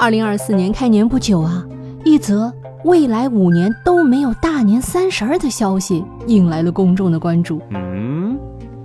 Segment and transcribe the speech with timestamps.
[0.00, 1.62] 二零二四年开年不久啊，
[2.06, 2.50] 一则
[2.84, 7.60] 未来五年都没有大年三十儿的消息引来了公众的关注。
[7.68, 8.34] 嗯，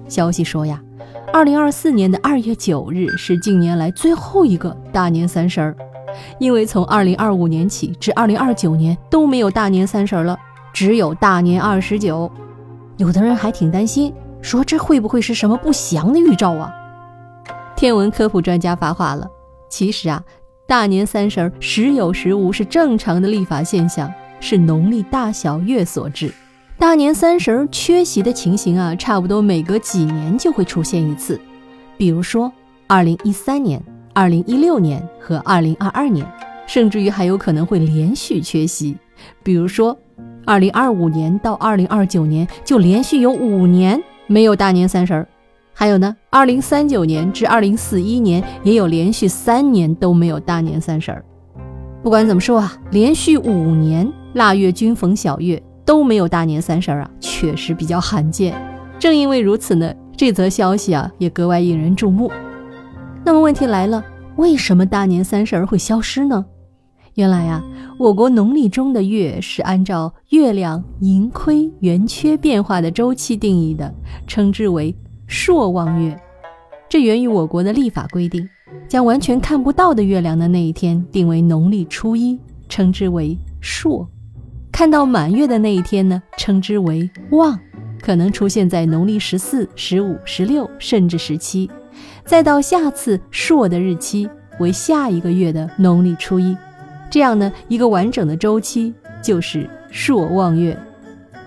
[0.10, 0.78] 消息说呀，
[1.32, 5.74] 二零二四年的二月九日是近年来最后一个大年三十儿，
[6.38, 10.38] 因为从二零二五年起至二零二九年都没有大年三十儿了，
[10.74, 12.30] 只有大年二十九。
[12.98, 16.74] 有的人还挺担心，说这会不会是什么不祥的预兆啊？
[17.74, 19.26] 天文科普专家发话了，
[19.70, 20.22] 其实啊。
[20.68, 26.34] 大年三十儿时有时无是正常的历法现象，是农历大小月所致。
[26.80, 31.40] 大年三十儿缺席的情形啊，差不多每隔几年就会出现一次。
[31.98, 32.52] 比如说，
[32.88, 33.80] 二零一三年、
[34.12, 36.26] 二零一六年和二零二二年，
[36.66, 38.98] 甚至于还有可能会连续缺席。
[39.44, 39.96] 比如说，
[40.48, 45.28] 二零二五年到二零二九年就连续有五年没有大年三十儿。
[45.78, 51.24] 还有呢，二零三九年至二零四一年也有连续三年都没有大年三十儿。
[52.02, 58.56] 不管怎么说啊，连续五年腊月均逢小月都没有大年三十儿啊，确实比较罕见。
[58.98, 62.32] 正因为如此呢，这则消息啊也格外引人注目。
[63.26, 64.02] 那么问题来了，
[64.38, 66.46] 为什么大年三十儿会消失呢？
[67.16, 67.62] 原来呀，
[68.00, 73.94] 我国农历中的月是按照月亮盈亏圆缺变化的周期定义的，
[74.26, 74.96] 称之为。
[75.28, 76.18] 朔望月，
[76.88, 78.48] 这源于我国的历法规定，
[78.88, 84.08] 将完全看不到的月亮的那一天定为农历初一，称之为朔；
[84.72, 87.60] 看到满月的那一天呢，称之为望，
[88.02, 91.70] 可能出现在农历十四、十五、十六，甚至十七，
[92.24, 96.56] 再到下次朔的日期为下一个月的农历初一，
[97.10, 100.78] 这样呢，一个完整的周期就是朔望月。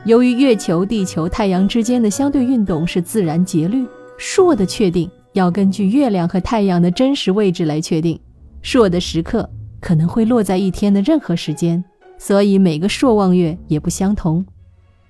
[0.04, 8.18] 由于月球、地球、太阳之间的相对运动是自然节律，朔的确定要根据月亮和太阳的真实位置来确定。
[8.62, 9.48] 朔的时刻
[9.80, 11.82] 可能会落在一天的任何时间，
[12.16, 14.44] 所以每个朔望月也不相同。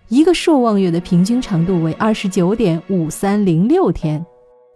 [0.09, 4.25] 一个朔望月的平均长度为二十九点五三零六天。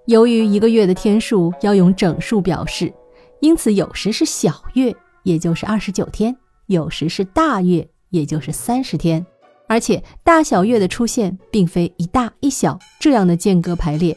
[0.07, 2.93] 由于一个月的天数要用整数表示，
[3.41, 6.33] 因此有时是小月，也就是二十九天；
[6.67, 9.25] 有时是大月，也就是三十天。
[9.67, 14.17] 而且大小月的出现并非一大一小这样的间隔排列，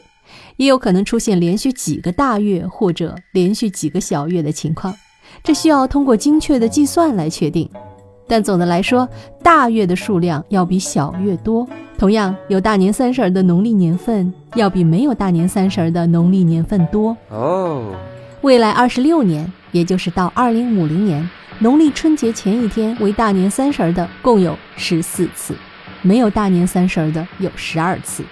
[0.56, 4.94] 也有可能出现连续几个大月或者连续几个小月的情况，
[5.42, 7.68] 这需要通过精确的计算来确定。
[8.28, 9.08] 但总的来说，
[9.40, 11.66] 大月的数量要比小月多。
[11.96, 17.16] 同样，有大年三十儿的农历年份要比没有大年三十儿的农历年份多。
[17.30, 17.94] 哦，
[18.46, 21.28] 未来二十六年，也就是到二零五零年。
[21.58, 25.52] 农历春节前一天为大年三十的共有十四次，
[26.00, 28.22] 没有大年三十的有十二次。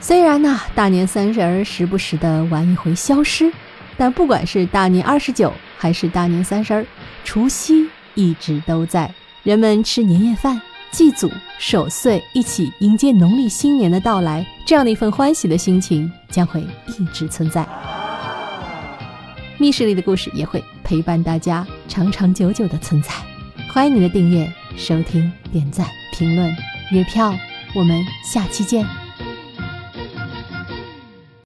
[0.00, 3.52] 虽然呢，大年三十儿时不时的玩一回消失，
[3.96, 6.84] 但不管是大年二十九还是大年三十儿，
[7.22, 9.08] 除夕一直都在。
[9.44, 11.30] 人们吃年夜饭、祭祖、
[11.60, 16.60] 守岁，一起迎接农历新年的到来，这样的一份欢喜的心情将会
[16.98, 17.64] 一直存在。
[19.58, 23.10] 密室里的故事也会陪伴大家长长久久的存在。
[23.68, 26.54] 欢迎你的订阅、收听、点赞、评论、
[26.90, 27.34] 月票，
[27.74, 29.01] 我们下期见。